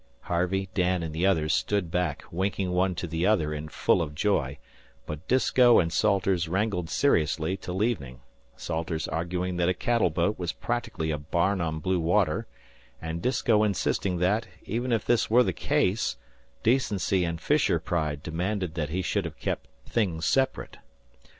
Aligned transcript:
Harvey, 0.21 0.67
Dan, 0.73 1.03
and 1.03 1.13
the 1.13 1.27
others 1.27 1.53
stood 1.53 1.91
back, 1.91 2.23
winking 2.31 2.71
one 2.71 2.95
to 2.95 3.05
the 3.05 3.27
other 3.27 3.53
and 3.53 3.71
full 3.71 4.01
of 4.01 4.15
joy; 4.15 4.57
but 5.05 5.27
Disko 5.27 5.77
and 5.77 5.93
Salters 5.93 6.47
wrangled 6.47 6.89
seriously 6.89 7.55
till 7.55 7.83
evening, 7.83 8.21
Salters 8.55 9.07
arguing 9.07 9.57
that 9.57 9.69
a 9.69 9.75
cattle 9.75 10.09
boat 10.09 10.39
was 10.39 10.53
practically 10.53 11.11
a 11.11 11.19
barn 11.19 11.61
on 11.61 11.77
blue 11.77 11.99
water, 11.99 12.47
and 12.99 13.21
Disko 13.21 13.61
insisting 13.63 14.17
that, 14.17 14.47
even 14.65 14.91
if 14.91 15.05
this 15.05 15.29
were 15.29 15.43
the 15.43 15.53
case, 15.53 16.17
decency 16.63 17.23
and 17.23 17.39
fisher 17.39 17.77
pride 17.79 18.23
demanded 18.23 18.73
that 18.73 18.89
he 18.89 19.03
should 19.03 19.25
have 19.25 19.37
kept 19.37 19.67
"things 19.85 20.25
sep'rate." 20.25 20.77